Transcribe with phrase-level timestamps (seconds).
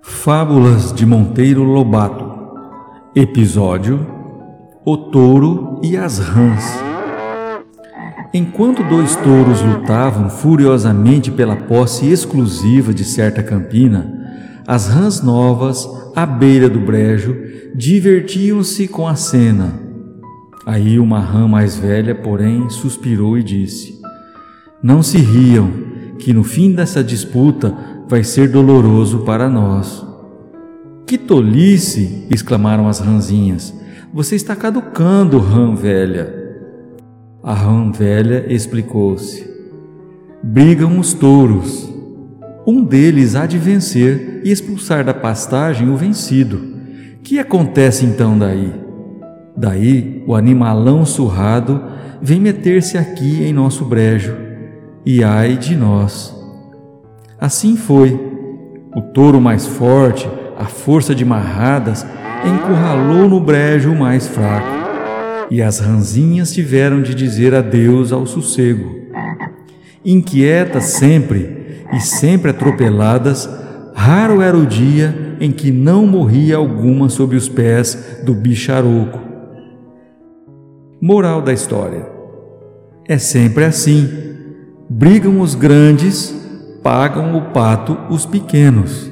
[0.00, 2.24] Fábulas de Monteiro Lobato
[3.14, 4.06] Episódio
[4.84, 6.64] O Touro e as Rãs
[8.32, 14.14] Enquanto dois touros lutavam furiosamente pela posse exclusiva de certa campina,
[14.66, 17.34] as rãs novas, à beira do brejo,
[17.74, 19.80] divertiam-se com a cena.
[20.66, 23.98] Aí uma rã mais velha, porém, suspirou e disse:
[24.82, 25.70] Não se riam,
[26.18, 27.74] que no fim dessa disputa
[28.08, 30.06] vai ser doloroso para nós.
[31.06, 32.26] Que tolice!
[32.30, 33.74] exclamaram as rãzinhas.
[34.12, 36.34] Você está caducando, rã velha.
[37.42, 39.48] A rã velha explicou-se.
[40.42, 41.92] Brigam os touros.
[42.66, 46.60] Um deles há de vencer e expulsar da pastagem o vencido.
[47.22, 48.72] Que acontece então daí?
[49.56, 51.82] Daí o animalão surrado
[52.22, 54.36] vem meter-se aqui em nosso brejo,
[55.04, 56.34] e ai de nós.
[57.40, 58.18] Assim foi.
[58.94, 62.04] O touro mais forte, a força de marradas,
[62.44, 64.78] encurralou no brejo o mais fraco
[65.50, 68.98] e as ranzinhas tiveram de dizer adeus ao sossego.
[70.04, 73.48] Inquietas sempre e sempre atropeladas,
[73.94, 79.18] raro era o dia em que não morria alguma sob os pés do bicharoco.
[81.00, 82.06] Moral da história:
[83.06, 84.28] é sempre assim.
[84.90, 86.34] Brigam os grandes,
[86.82, 89.10] pagam o pato os pequenos.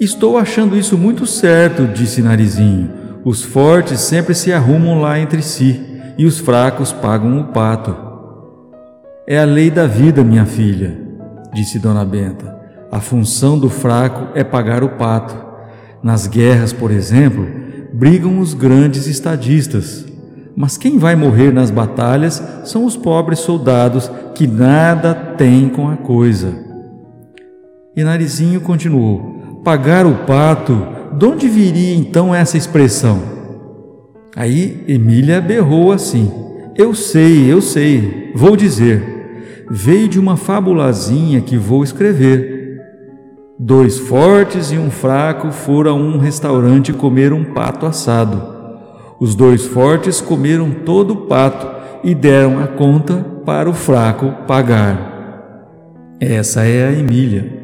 [0.00, 2.90] Estou achando isso muito certo, disse Narizinho.
[3.22, 5.78] Os fortes sempre se arrumam lá entre si
[6.16, 7.94] e os fracos pagam o pato.
[9.26, 10.98] É a lei da vida, minha filha,
[11.52, 12.58] disse Dona Benta.
[12.90, 15.36] A função do fraco é pagar o pato.
[16.02, 17.46] Nas guerras, por exemplo,
[17.92, 20.07] brigam os grandes estadistas.
[20.60, 25.96] Mas quem vai morrer nas batalhas são os pobres soldados que nada têm com a
[25.96, 26.52] coisa.
[27.96, 30.84] E Narizinho continuou: pagar o pato
[31.16, 33.22] de onde viria então essa expressão?
[34.34, 36.28] Aí Emília berrou assim:
[36.74, 39.64] Eu sei, eu sei, vou dizer.
[39.70, 42.80] Veio de uma fabulazinha que vou escrever.
[43.56, 48.57] Dois fortes e um fraco foram a um restaurante comer um pato assado.
[49.20, 51.66] Os dois fortes comeram todo o pato
[52.04, 55.66] e deram a conta para o fraco pagar.
[56.20, 57.57] Essa é a Emília.